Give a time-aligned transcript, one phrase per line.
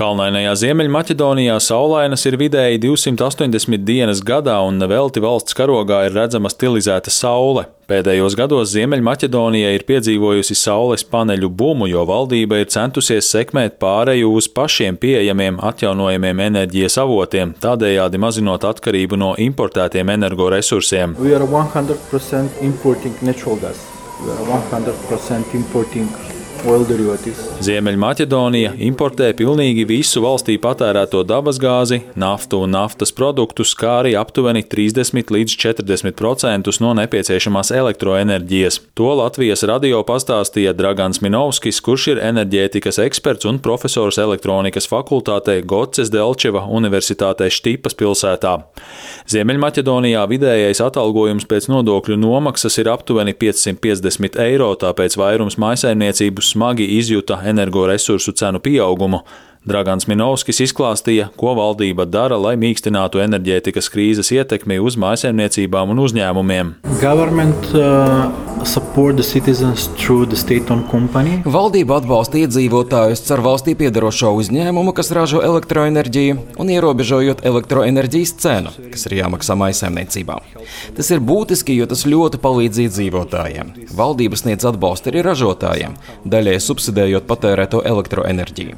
[0.00, 7.12] Kalnainajā Ziemeļmaķedonijā saulainas ir vidēji 280 dienas gadā, un nevelti valsts karogā ir redzama stilizēta
[7.12, 7.66] saule.
[7.90, 14.48] Pēdējos gados Ziemeļmaķedonija ir piedzīvojusi saules paneļu bumu, jo valdība ir centusies sekmēt pāreju uz
[14.48, 21.18] pašiem pieejamiem atjaunojamiem enerģijas avotiem, tādējādi mazinot atkarību no importētiem energoresursiem.
[21.20, 23.84] We are 100% importing natural gas.
[24.24, 26.08] We are 100% importing
[27.64, 35.32] Ziemeļmaķedonija importē pilnīgi visu valstī patērēto dabasgāzi, naftu un naftas produktus, kā arī aptuveni 30
[35.32, 38.76] līdz 40% no nepieciešamās elektroenerģijas.
[38.98, 46.12] To Latvijas radio pastāstīja Dragans Minovskis, kurš ir enerģētikas eksperts un profesors elektronikas fakultātē Goces
[46.12, 48.56] Delčeva Universitātē Štipas pilsētā.
[49.32, 57.40] Ziemeļmaķedonijā vidējais atalgojums pēc nodokļu nomaksas ir aptuveni 550 eiro, tāpēc vairums maisaimniecības smagi izjuta
[57.46, 59.22] energoresursu cenu pieaugumu.
[59.68, 66.78] Dragans Minovskis izklāstīja, ko valdība dara, lai mīkstinātu enerģētikas krīzes ietekmi uz mājsaimniecībām un uzņēmumiem.
[67.02, 68.48] Government, uh...
[71.48, 79.06] Valdība atbalsta iedzīvotājus caur valstī piedarošo uzņēmumu, kas ražo elektroenerģiju, un ierobežojot elektroenerģijas cenu, kas
[79.08, 80.44] ir jāmaksā maisaimniecībām.
[80.96, 83.72] Tas ir būtiski, jo tas ļoti palīdz iedzīvotājiem.
[83.96, 85.96] Valdība sniedz atbalstu arī ražotājiem,
[86.28, 88.76] daļai subsidējot patērēto elektroenerģiju.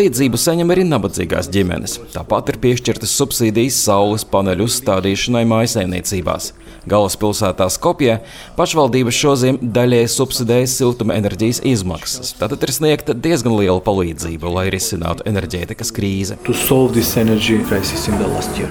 [0.00, 1.98] Palīdzību saņem arī nabadzīgās ģimenes.
[2.14, 6.54] Tāpat ir piešķirtas subsīdijas saules paneļu uzstādīšanai maisaimniecībās.
[6.88, 8.14] Galvaspilsētā Skopjē
[8.56, 12.32] pašvaldības šoziem daļēji subsidējas siltuma enerģijas izmaksas.
[12.40, 16.38] Tātad ir sniegta diezgan liela palīdzība, lai risinātu enerģētikas krīzi.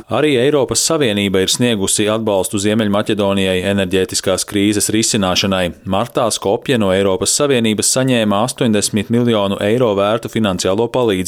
[0.09, 5.63] Arī Eiropas Savienība ir sniegusi atbalstu Ziemeļmaķedonijai enerģētiskās krīzes risināšanai.
[5.85, 11.18] Martā Skopje no Eiropas Savienības saņēma 80 miljonu eiro vērtu finansiālo palīdzību.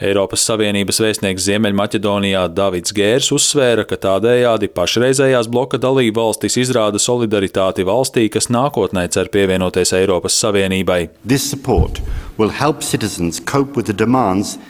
[0.00, 7.86] Eiropas Savienības vēstnieks Ziemeļmaķedonijā Davids Gērs uzsvēra, ka tādējādi pašreizējās bloka dalība valstis izrāda solidaritāti
[7.88, 11.02] valstī, kas nākotnē cer pievienoties Eiropas Savienībai.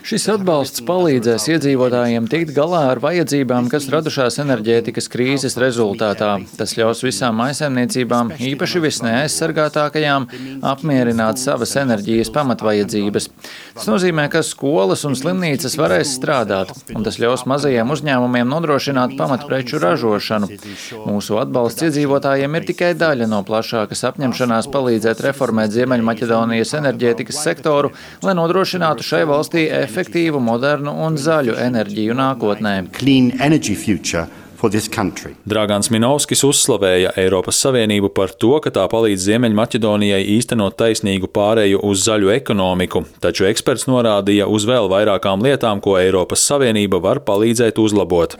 [0.03, 6.33] Šis atbalsts palīdzēs iedzīvotājiem tikt galā ar vajadzībām, kas radušās enerģētikas krīzes rezultātā.
[6.59, 10.27] Tas ļaus visām maisaimniecībām, īpaši visneaizsargātākajām,
[10.67, 13.29] apmierināt savas enerģijas pamatvajadzības.
[13.77, 19.79] Tas nozīmē, ka skolas un slimnīcas varēs strādāt, un tas ļaus mazajiem uzņēmumiem nodrošināt pamatpreču
[19.79, 20.51] ražošanu.
[21.07, 27.93] Mūsu atbalsts iedzīvotājiem ir tikai daļa no plašākas apņemšanās palīdzēt reformēt Ziemeļmaķedonijas enerģētikas sektoru sektoru,
[28.25, 32.75] lai nodrošinātu šai valstī efektīvu, modernu un zaļu enerģiju nākotnē.
[35.49, 42.05] Dragāns Minovskis uzslavēja Eiropas Savienību par to, ka tā palīdz Ziemeļmaķedonijai īstenot taisnīgu pāreju uz
[42.05, 48.37] zaļu ekonomiku, taču eksperts norādīja uz vēl vairākām lietām, ko Eiropas Savienība var palīdzēt uzlabot.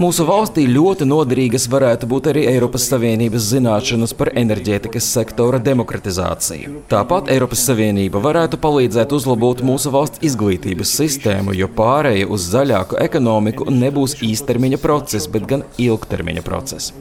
[0.00, 6.84] Mūsu valstī ļoti noderīgas varētu būt arī Eiropas Savienības zināšanas par enerģētikas sektora demokratizāciju.
[6.90, 13.66] Tāpat Eiropas Savienība varētu palīdzēt uzlabot mūsu valsts izglītības sistēmu, jo pārēja uz zaļāku ekonomiku
[13.72, 16.94] nebūs īstermiņa process, bet gan ilgtermiņa process.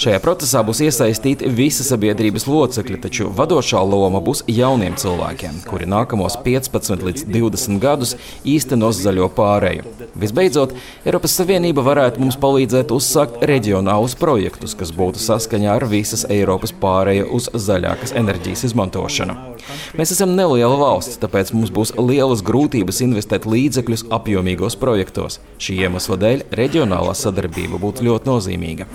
[0.00, 6.38] Šajā procesā būs iesaistīti visi sabiedrības locekļi, taču vadošā loma būs jauniem cilvēkiem, kuri nākamos
[6.44, 9.86] 15 līdz 20 gadus īstenos zaļo pārēju.
[10.18, 10.74] Visbeidzot,
[11.06, 17.30] Eiropas Savienība varētu mums palīdzēt uzsākt reģionālus projektus, kas būtu saskaņā ar visas Eiropas pārēju
[17.38, 19.53] uz zaļākas enerģijas izmantošanu.
[19.98, 25.38] Mēs esam neliela valsts, tāpēc mums būs lielas grūtības investēt līdzekļus apjomīgos projektos.
[25.62, 28.88] Šī iemesla dēļ reģionālā sadarbība būtu ļoti nozīmīga.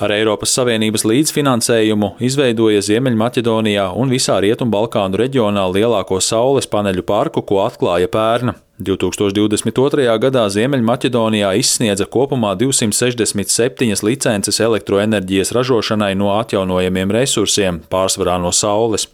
[0.00, 7.62] Ar Eiropas Savienības līdzfinansējumu izveidoja Ziemeļmaķedonijā un visā Rietumbalkānu reģionā lielāko saules paneļu parku, ko
[7.66, 8.56] atklāja pērna.
[8.80, 10.06] 2022.
[10.22, 19.06] gadā Ziemeļmaķedonijā izsniedza kopumā 267 licences elektroenerģijas ražošanai no atjaunojamiem resursiem, pārsvarā no saules.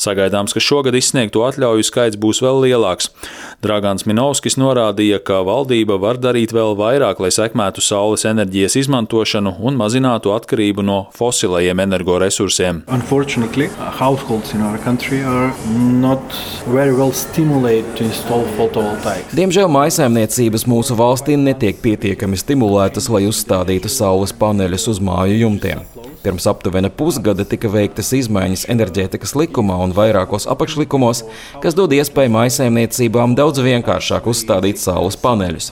[0.00, 3.10] Sagaidāms, ka šogad izsniegto atļauju skaits būs vēl lielāks.
[3.60, 9.76] Dragāns Minovskis norādīja, ka valdība var darīt vēl vairāk, lai sekmētu saules enerģijas izmantošanu un
[9.76, 12.84] mazinātu atkarību no fosilajiem energoresursiem.
[14.00, 16.22] Households in our country are not
[16.66, 23.90] very well stimulated to install photovoltaic Diemžēl maisaimniecības mūsu valstī netiek pietiekami stimulētas, lai uzstādītu
[23.92, 25.84] saules paneļus uz māju jumtiem.
[26.20, 31.22] Pirms aptuveni pusgada tika veiktas izmaiņas enerģētikas likumā un vairākos apakšlikumos,
[31.62, 35.70] kas dod iespēju maisaimniecībām daudz vienkāršāk uzstādīt saules paneļus.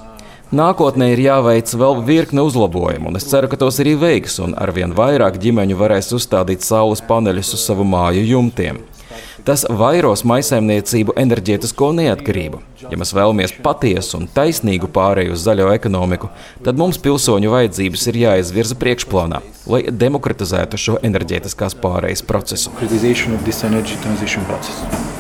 [0.49, 4.95] Nākotnē ir jāveic vēl virkne uzlabojumu, un es ceru, ka tos arī veiks, un arvien
[4.97, 8.81] vairāk ģimeņu varēs uzstādīt saules paneļus uz savu māju jumtiem.
[9.45, 12.63] Tas vairos maisaimniecību enerģētisko neatkarību.
[12.87, 16.31] Ja mēs vēlamies patiesu un taisnīgu pārēju uz zaļo ekonomiku,
[16.63, 22.71] tad mums pilsoņu vajadzības ir jāizvirza priekšplānā, lai demokratizētu šo enerģētiskās pārējas procesu.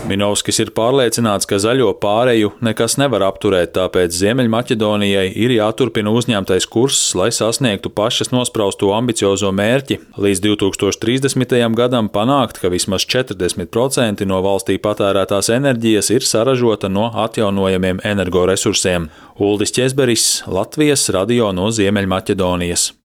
[0.09, 7.01] Minovskis ir pārliecināts, ka zaļo pāreju nekas nevar apturēt, tāpēc Ziemeļmaķedonijai ir jāturpina uzņemtais kurs,
[7.19, 11.53] lai sasniegtu pašas nospraustu ambiciozo mērķi līdz 2030.
[11.77, 17.11] gadam panākt, ka vismaz 40% no valstī patērētās enerģijas ir saražota no
[17.49, 19.09] atjaunojamiem energoresursiem.
[19.39, 22.93] Uldis Česberis, Latvijas radio no Ziemeļmaķedonijas.